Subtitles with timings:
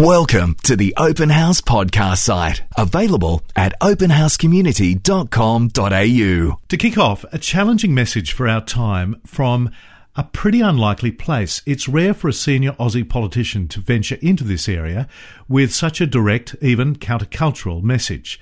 [0.00, 6.58] Welcome to the Open House podcast site, available at openhousecommunity.com.au.
[6.68, 9.70] To kick off, a challenging message for our time from
[10.16, 11.60] a pretty unlikely place.
[11.66, 15.06] It's rare for a senior Aussie politician to venture into this area
[15.48, 18.40] with such a direct, even countercultural message.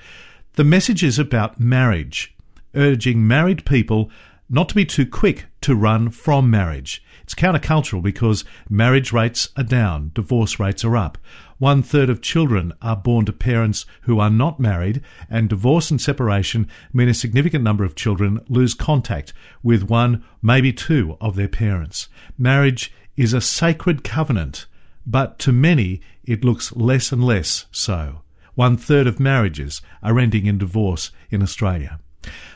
[0.55, 2.37] The message is about marriage,
[2.77, 4.13] urging married people
[4.49, 7.03] not to be too quick to run from marriage.
[7.29, 11.19] It's countercultural because marriage rates are down, divorce rates are up.
[11.59, 16.01] One third of children are born to parents who are not married, and divorce and
[16.01, 21.49] separation mean a significant number of children lose contact with one, maybe two, of their
[21.49, 22.09] parents.
[22.39, 24.65] Marriage is a sacred covenant,
[25.05, 28.23] but to many it looks less and less so.
[28.55, 32.01] One third of marriages are ending in divorce in Australia.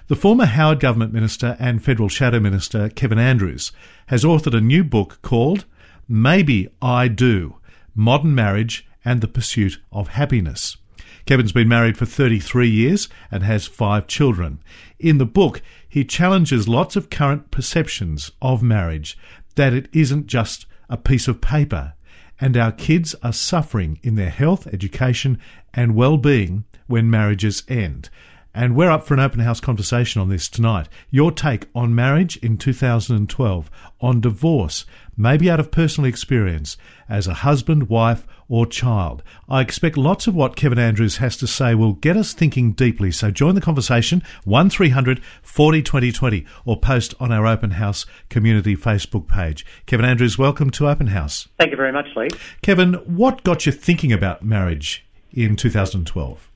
[0.09, 3.73] The former Howard Government Minister and Federal Shadow Minister Kevin Andrews
[4.07, 5.65] has authored a new book called
[6.09, 7.57] Maybe I Do
[7.95, 10.77] Modern Marriage and the Pursuit of Happiness.
[11.25, 14.61] Kevin's been married for 33 years and has five children.
[14.99, 19.17] In the book, he challenges lots of current perceptions of marriage
[19.55, 21.95] that it isn't just a piece of paper,
[22.41, 25.39] and our kids are suffering in their health, education,
[25.73, 28.11] and well being when marriages end.
[28.55, 30.87] And we're up for an open house conversation on this tonight.
[31.11, 33.71] Your take on marriage in 2012,
[34.03, 34.85] on divorce,
[35.17, 36.77] maybe out of personal experience,
[37.09, 39.23] as a husband, wife, or child.
[39.49, 43.11] I expect lots of what Kevin Andrews has to say will get us thinking deeply.
[43.11, 49.29] So join the conversation, 1300 40 2020, or post on our Open House community Facebook
[49.29, 49.65] page.
[49.87, 51.49] Kevin Andrews, welcome to Open House.
[51.59, 52.29] Thank you very much, Lee.
[52.61, 56.52] Kevin, what got you thinking about marriage in 2012?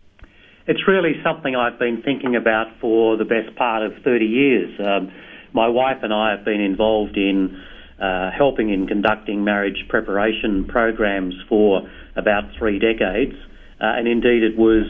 [0.66, 4.80] It's really something I've been thinking about for the best part of 30 years.
[4.80, 5.12] Um,
[5.52, 7.62] my wife and I have been involved in
[8.00, 13.34] uh, helping in conducting marriage preparation programs for about three decades,
[13.80, 14.84] uh, and indeed it was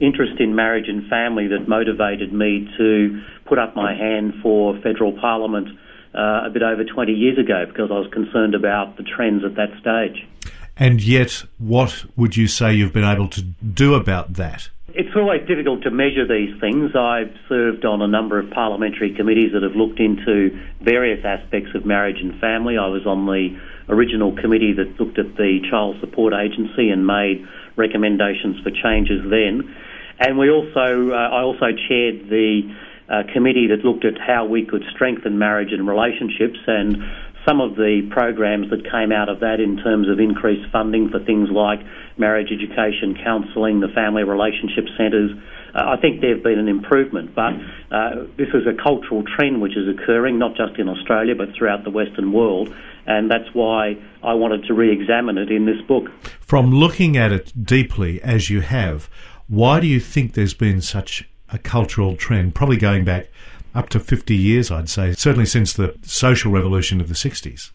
[0.00, 5.12] interest in marriage and family that motivated me to put up my hand for federal
[5.20, 5.68] parliament
[6.14, 9.56] uh, a bit over 20 years ago because I was concerned about the trends at
[9.56, 10.26] that stage.
[10.76, 14.70] And yet, what would you say you've been able to do about that?
[14.96, 16.96] It's always difficult to measure these things.
[16.96, 21.84] I've served on a number of parliamentary committees that have looked into various aspects of
[21.84, 22.78] marriage and family.
[22.78, 23.52] I was on the
[23.90, 27.44] original committee that looked at the Child Support Agency and made
[27.76, 29.68] recommendations for changes then.
[30.18, 32.64] And we also, uh, I also chaired the
[33.12, 36.96] uh, committee that looked at how we could strengthen marriage and relationships and
[37.46, 41.20] some of the programs that came out of that in terms of increased funding for
[41.20, 41.78] things like
[42.18, 45.30] marriage education, counselling, the family relationship centres.
[45.74, 47.52] Uh, I think there have been an improvement, but
[47.92, 51.84] uh, this is a cultural trend which is occurring not just in Australia but throughout
[51.84, 52.74] the Western world,
[53.06, 56.10] and that's why I wanted to re examine it in this book.
[56.40, 59.08] From looking at it deeply as you have,
[59.46, 63.28] why do you think there's been such a cultural trend, probably going back
[63.76, 67.70] up to 50 years, I'd say, certainly since the social revolution of the 60s?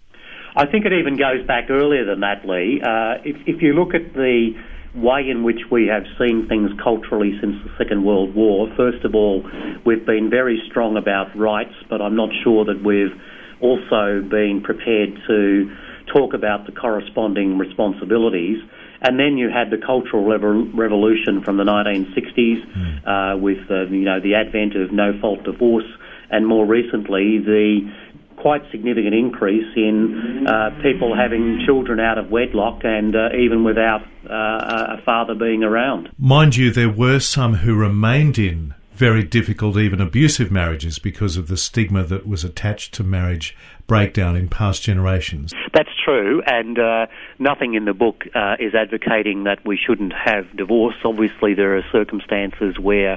[0.55, 2.81] I think it even goes back earlier than that, Lee.
[2.83, 4.51] Uh, if, if you look at the
[4.93, 9.15] way in which we have seen things culturally since the Second World War, first of
[9.15, 9.45] all,
[9.85, 13.15] we've been very strong about rights, but I'm not sure that we've
[13.61, 15.71] also been prepared to
[16.11, 18.57] talk about the corresponding responsibilities.
[19.01, 22.90] And then you had the Cultural Revolution from the 1960s mm.
[23.05, 25.89] Uh, with uh, you know the advent of no-fault divorce,
[26.29, 27.91] and more recently the
[28.37, 34.01] quite significant increase in uh, people having children out of wedlock and uh, even without
[34.25, 36.09] uh, a father being around.
[36.17, 41.47] Mind you, there were some who remained in very difficult, even abusive marriages because of
[41.47, 43.57] the stigma that was attached to marriage
[43.87, 45.53] breakdown in past generations.
[45.73, 47.07] That's true, and uh,
[47.39, 50.93] nothing in the book uh, is advocating that we shouldn't have divorce.
[51.03, 53.13] Obviously, there are circumstances where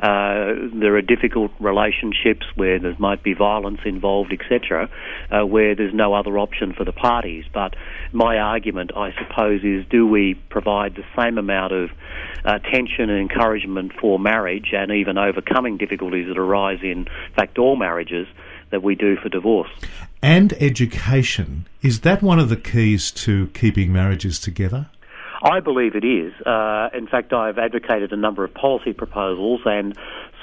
[0.00, 4.90] uh, there are difficult relationships, where there might be violence involved, etc.,
[5.30, 7.46] uh, where there's no other option for the parties.
[7.52, 7.74] But
[8.12, 11.90] my argument, I suppose, is do we provide the same amount of
[12.44, 17.76] attention and encouragement for marriage and even overcoming difficulties that arise in, in fact, all
[17.76, 18.26] marriages?
[18.72, 19.70] that we do for divorce.
[20.20, 21.68] And education.
[21.82, 24.88] Is that one of the keys to keeping marriages together?
[25.42, 26.32] I believe it is.
[26.46, 29.96] Uh, in fact, I've advocated a number of policy proposals, and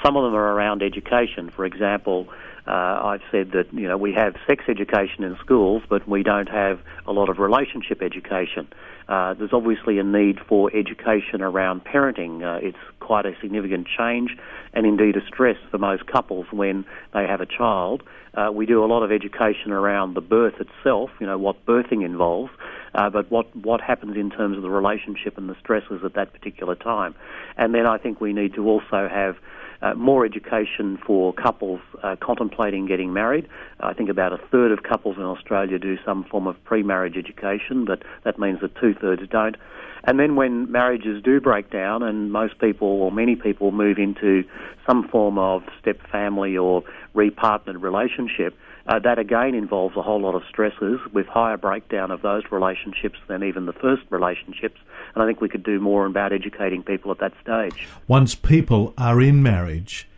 [0.04, 1.50] some of them are around education.
[1.50, 2.28] For example,
[2.66, 6.48] uh, I've said that you know we have sex education in schools, but we don't
[6.48, 8.68] have a lot of relationship education.
[9.08, 12.42] Uh, there's obviously a need for education around parenting.
[12.42, 14.36] Uh, it's quite a significant change,
[14.72, 18.02] and indeed a stress for most couples when they have a child.
[18.34, 22.04] Uh, we do a lot of education around the birth itself, you know, what birthing
[22.04, 22.52] involves,
[22.94, 26.32] uh, but what, what happens in terms of the relationship and the stresses at that
[26.32, 27.14] particular time.
[27.56, 29.36] And then I think we need to also have
[29.82, 33.48] uh, more education for couples uh, contemplating getting married.
[33.80, 37.84] I think about a third of couples in Australia do some form of pre-marriage education,
[37.84, 39.56] but that means that two thirds don't.
[40.04, 44.44] And then when marriages do break down, and most people or many people move into
[44.86, 46.82] some form of step family or
[47.14, 48.56] repartnered relationship,
[48.86, 53.18] uh, that again involves a whole lot of stresses with higher breakdown of those relationships
[53.28, 54.80] than even the first relationships.
[55.14, 57.88] And I think we could do more about educating people at that stage.
[58.08, 60.08] Once people are in marriage,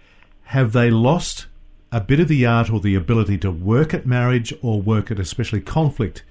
[0.45, 1.47] have they lost
[1.91, 5.19] a bit of the art or the ability to work at marriage or work at
[5.19, 6.25] especially conflict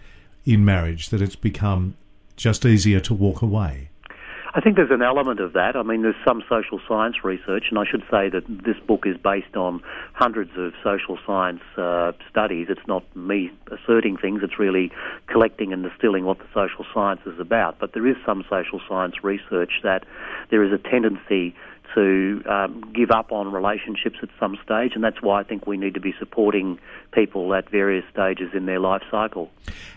[0.45, 1.95] in marriage that it's become
[2.36, 3.91] just easier to walk away?
[4.53, 5.77] I think there's an element of that.
[5.77, 9.15] I mean, there's some social science research, and I should say that this book is
[9.15, 9.81] based on
[10.13, 12.68] hundreds of social science uh, studies.
[12.69, 14.92] It's not me asserting things, it's really
[15.27, 17.80] collecting and distilling what the social science is about.
[17.80, 20.03] But there is some social science research that
[20.50, 21.56] there is a tendency
[21.95, 25.77] to um, give up on relationships at some stage, and that's why I think we
[25.77, 26.77] need to be supporting
[27.13, 29.50] people at various stages in their life cycle.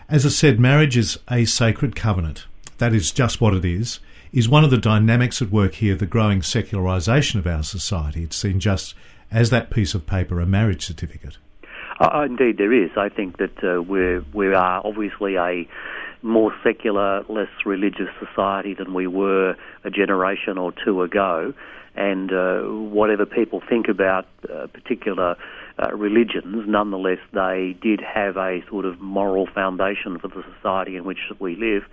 [0.07, 2.45] As I said, marriage is a sacred covenant.
[2.77, 3.99] That is just what it is
[4.31, 8.23] is one of the dynamics at work here the growing secularisation of our society.
[8.23, 8.95] It's seen just
[9.31, 11.37] as that piece of paper, a marriage certificate.
[11.99, 12.91] Uh, indeed, there is.
[12.97, 15.67] I think that uh, we're, we are obviously a
[16.21, 21.53] more secular, less religious society than we were a generation or two ago.
[21.95, 25.37] And uh, whatever people think about uh, particular
[25.77, 31.03] uh, religions, nonetheless, they did have a sort of moral foundation for the society in
[31.03, 31.83] which we live.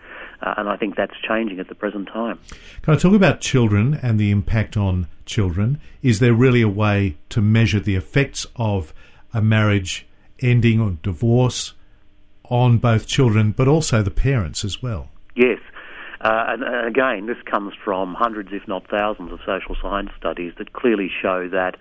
[0.40, 2.38] Uh, and I think that's changing at the present time.
[2.82, 5.80] Can I talk about children and the impact on children?
[6.02, 8.94] Is there really a way to measure the effects of
[9.34, 10.06] a marriage
[10.40, 11.74] ending or divorce
[12.44, 15.08] on both children but also the parents as well?
[15.34, 15.58] Yes.
[16.20, 20.52] Uh, and, and again, this comes from hundreds, if not thousands, of social science studies
[20.58, 21.76] that clearly show that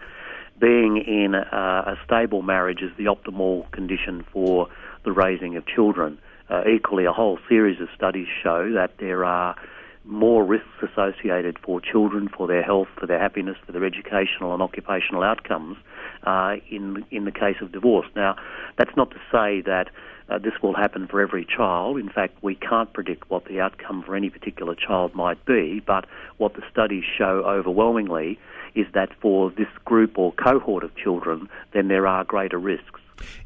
[0.61, 4.67] being in a, a stable marriage is the optimal condition for
[5.03, 6.19] the raising of children.
[6.49, 9.55] Uh, equally, a whole series of studies show that there are
[10.03, 14.61] more risks associated for children, for their health, for their happiness, for their educational and
[14.61, 15.77] occupational outcomes
[16.23, 18.07] uh, in in the case of divorce.
[18.15, 18.35] Now,
[18.77, 19.89] that's not to say that
[20.29, 21.97] uh, this will happen for every child.
[21.97, 26.05] In fact, we can't predict what the outcome for any particular child might be, but
[26.37, 28.39] what the studies show overwhelmingly
[28.75, 33.01] is that for this group or cohort of children, then there are greater risks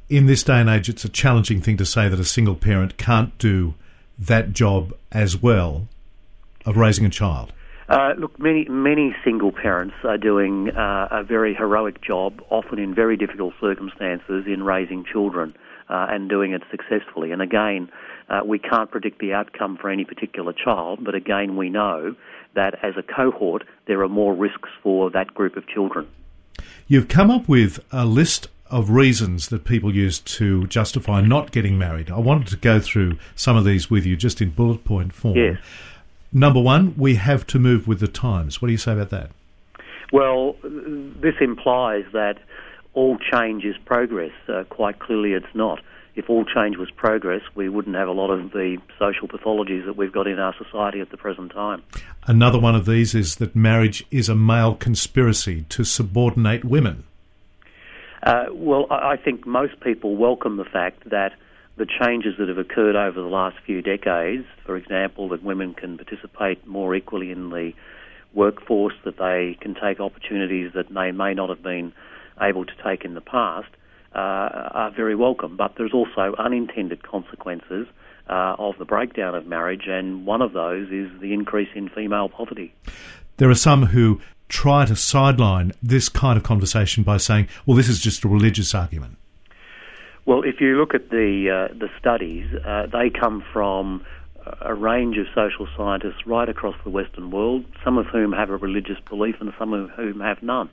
[0.10, 2.98] in this day and age, it's a challenging thing to say that a single parent
[2.98, 3.74] can't do
[4.18, 5.88] that job as well
[6.66, 7.52] of raising a child.
[7.88, 12.96] Uh, look, many many single parents are doing uh, a very heroic job, often in
[12.96, 15.56] very difficult circumstances, in raising children
[15.90, 17.32] uh, and doing it successfully.
[17.32, 17.90] And again,
[18.30, 22.16] uh, we can't predict the outcome for any particular child, but again, we know
[22.56, 26.08] that as a cohort, there are more risks for that group of children.
[26.88, 31.78] You've come up with a list of reasons that people use to justify not getting
[31.78, 32.10] married.
[32.10, 35.38] I wanted to go through some of these with you just in bullet point form.
[35.38, 35.58] Yes.
[36.36, 38.62] Number one, we have to move with the times.
[38.62, 39.32] What do you say about that?
[40.12, 42.40] Well, this implies that
[42.94, 44.34] all change is progress.
[44.50, 45.80] Uh, quite clearly, it's not.
[46.16, 49.96] If all change was progress, we wouldn't have a lot of the social pathologies that
[49.96, 51.84] we've got in our society at the present time.
[52.28, 57.06] Another one of these is that marriage is a male conspiracy to subordinate women.
[58.24, 61.32] Uh, well, I think most people welcome the fact that
[61.78, 65.98] the changes that have occurred over the last few decades, for example, that women can
[65.98, 67.74] participate more equally in the
[68.34, 71.94] workforce, that they can take opportunities that they may not have been
[72.42, 73.68] able to take in the past,
[74.14, 75.58] uh, are very welcome.
[75.58, 77.88] But there's also unintended consequences
[78.30, 82.30] uh, of the breakdown of marriage, and one of those is the increase in female
[82.30, 82.74] poverty.
[83.38, 87.90] There are some who try to sideline this kind of conversation by saying, well, this
[87.90, 89.18] is just a religious argument?
[90.26, 94.04] Well, if you look at the uh, the studies, uh, they come from
[94.60, 98.58] a range of social scientists right across the Western world, some of whom have a
[98.58, 100.70] religious belief and some of whom have none.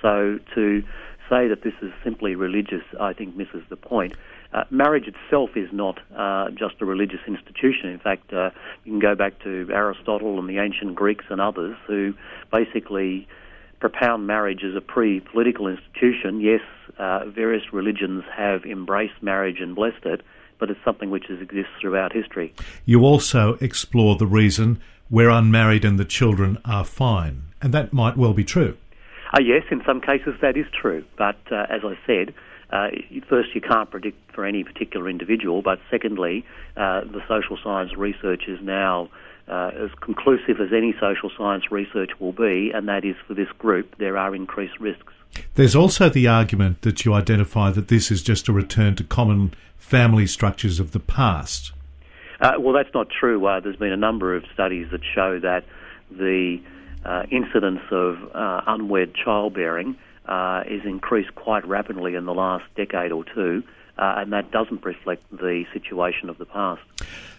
[0.00, 0.82] So to
[1.28, 4.14] say that this is simply religious, I think misses the point.
[4.52, 7.90] Uh, marriage itself is not uh, just a religious institution.
[7.90, 8.50] In fact, uh,
[8.84, 12.14] you can go back to Aristotle and the ancient Greeks and others who
[12.52, 13.26] basically
[13.82, 16.40] propound marriage as a pre-political institution.
[16.40, 16.60] Yes,
[17.00, 20.20] uh, various religions have embraced marriage and blessed it,
[20.60, 22.54] but it's something which has, exists throughout history.
[22.84, 28.16] You also explore the reason we're unmarried and the children are fine, and that might
[28.16, 28.76] well be true.
[29.34, 32.32] Uh, yes, in some cases that is true, but uh, as I said,
[32.70, 32.86] uh,
[33.28, 36.46] first, you can't predict for any particular individual, but secondly,
[36.76, 39.10] uh, the social science research is now
[39.48, 43.48] uh, as conclusive as any social science research will be, and that is for this
[43.58, 45.12] group, there are increased risks.
[45.54, 49.54] There's also the argument that you identify that this is just a return to common
[49.76, 51.72] family structures of the past.
[52.40, 53.44] Uh, well, that's not true.
[53.46, 55.64] Uh, there's been a number of studies that show that
[56.10, 56.60] the
[57.04, 59.96] uh, incidence of uh, unwed childbearing
[60.26, 63.62] uh, is increased quite rapidly in the last decade or two,
[63.98, 66.82] uh, and that doesn't reflect the situation of the past.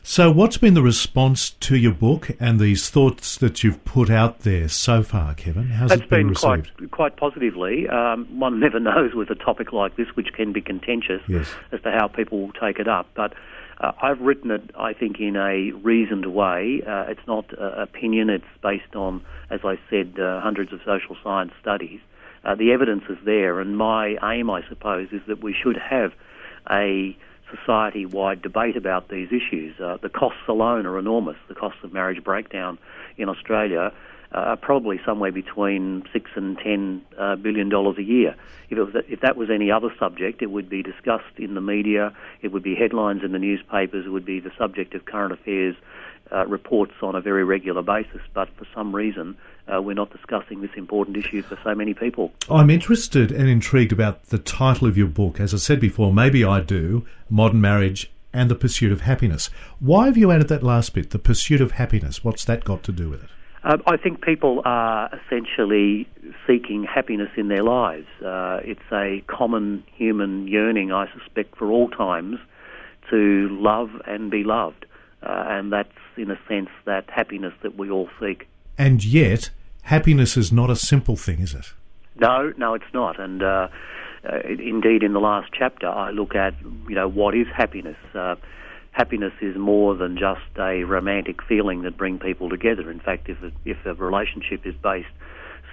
[0.05, 4.39] So, what's been the response to your book and these thoughts that you've put out
[4.39, 5.69] there so far, Kevin?
[5.69, 6.71] How's That's it been, been received?
[6.77, 7.87] quite quite positively.
[7.87, 11.47] Um, one never knows with a topic like this, which can be contentious Yes.
[11.71, 13.07] as to how people will take it up.
[13.15, 13.33] But
[13.79, 16.81] uh, I've written it, I think, in a reasoned way.
[16.85, 18.29] Uh, it's not uh, opinion.
[18.29, 22.01] It's based on, as I said, uh, hundreds of social science studies.
[22.43, 26.11] Uh, the evidence is there, and my aim, I suppose, is that we should have
[26.69, 27.15] a
[27.55, 29.79] society-wide debate about these issues.
[29.79, 31.37] Uh, the costs alone are enormous.
[31.47, 32.79] The costs of marriage breakdown
[33.17, 33.93] in Australia
[34.33, 38.35] uh, are probably somewhere between six and ten uh, billion dollars a year.
[38.69, 42.11] If, was, if that was any other subject, it would be discussed in the media.
[42.41, 44.05] It would be headlines in the newspapers.
[44.05, 45.75] It would be the subject of current affairs
[46.31, 48.21] uh, reports on a very regular basis.
[48.33, 49.37] But for some reason,
[49.71, 52.31] uh, we're not discussing this important issue for so many people.
[52.49, 55.39] I'm interested and intrigued about the title of your book.
[55.39, 59.49] As I said before, maybe I do Modern Marriage and the Pursuit of Happiness.
[59.79, 62.23] Why have you added that last bit, the pursuit of happiness?
[62.23, 63.29] What's that got to do with it?
[63.63, 66.09] Uh, I think people are essentially
[66.45, 68.07] seeking happiness in their lives.
[68.21, 72.39] Uh, it's a common human yearning, I suspect, for all times
[73.09, 74.85] to love and be loved.
[75.21, 78.47] Uh, and that's, in a sense, that happiness that we all seek.
[78.77, 79.49] And yet,
[79.83, 81.73] happiness is not a simple thing, is it?
[82.15, 83.19] No, no, it's not.
[83.19, 83.67] And uh,
[84.27, 86.53] uh, indeed, in the last chapter, I look at
[86.87, 87.97] you know what is happiness.
[88.13, 88.35] Uh,
[88.91, 92.89] happiness is more than just a romantic feeling that bring people together.
[92.89, 95.07] In fact, if a, if a relationship is based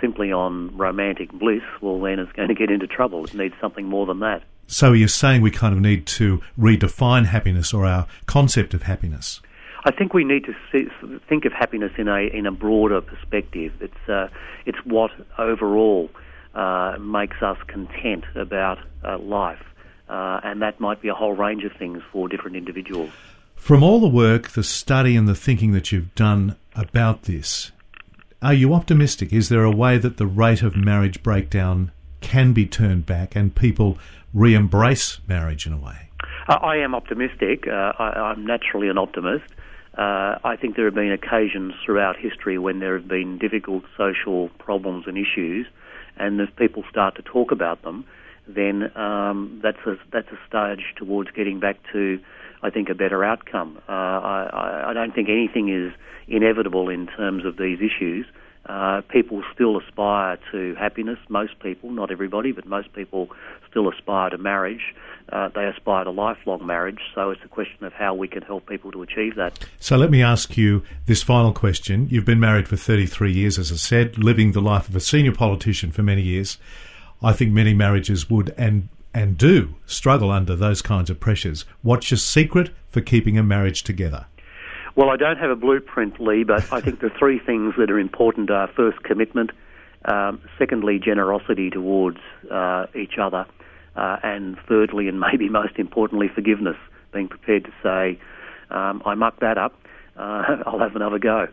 [0.00, 3.24] simply on romantic bliss, well, then it's going to get into trouble.
[3.24, 4.42] It needs something more than that.
[4.66, 9.40] So you're saying we kind of need to redefine happiness or our concept of happiness.
[9.84, 10.88] I think we need to see,
[11.28, 13.72] think of happiness in a in a broader perspective.
[13.80, 14.28] It's uh,
[14.66, 16.10] it's what overall
[16.54, 19.62] uh, makes us content about uh, life,
[20.08, 23.10] uh, and that might be a whole range of things for different individuals.
[23.54, 27.72] From all the work, the study, and the thinking that you've done about this,
[28.42, 29.32] are you optimistic?
[29.32, 33.54] Is there a way that the rate of marriage breakdown can be turned back and
[33.54, 33.98] people
[34.34, 36.09] re embrace marriage in a way?
[36.50, 37.68] Uh, I am optimistic.
[37.68, 39.44] Uh, I, I'm naturally an optimist.
[39.96, 44.48] Uh, I think there have been occasions throughout history when there have been difficult social
[44.58, 45.68] problems and issues,
[46.16, 48.04] and if people start to talk about them,
[48.48, 52.18] then um, that's a that's a stage towards getting back to,
[52.64, 53.78] I think, a better outcome.
[53.88, 55.92] Uh, I, I don't think anything is
[56.26, 58.26] inevitable in terms of these issues.
[58.70, 61.18] Uh, people still aspire to happiness.
[61.28, 63.28] Most people, not everybody, but most people
[63.68, 64.94] still aspire to marriage.
[65.28, 67.00] Uh, they aspire to lifelong marriage.
[67.12, 69.58] So it's a question of how we can help people to achieve that.
[69.80, 72.06] So let me ask you this final question.
[72.10, 75.32] You've been married for 33 years, as I said, living the life of a senior
[75.32, 76.56] politician for many years.
[77.20, 81.64] I think many marriages would and and do struggle under those kinds of pressures.
[81.82, 84.26] What's your secret for keeping a marriage together?
[84.96, 87.98] Well, I don't have a blueprint, Lee, but I think the three things that are
[87.98, 89.50] important are first, commitment,
[90.04, 92.18] um, secondly, generosity towards
[92.50, 93.46] uh, each other,
[93.96, 96.76] uh, and thirdly, and maybe most importantly, forgiveness,
[97.12, 98.20] being prepared to say,
[98.70, 99.74] um, I mucked that up,
[100.16, 101.48] uh, I'll have another go.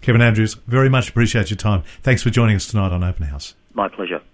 [0.00, 1.82] Kevin Andrews, very much appreciate your time.
[2.02, 3.54] Thanks for joining us tonight on Open House.
[3.72, 4.20] My pleasure.